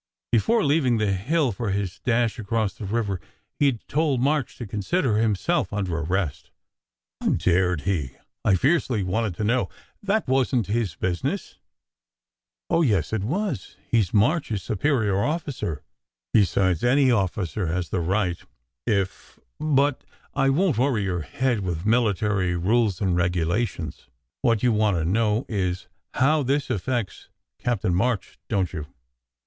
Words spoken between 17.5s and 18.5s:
has the right,